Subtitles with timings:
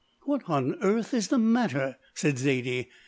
[0.23, 2.89] "What on earth is the matter?" said Zaidie.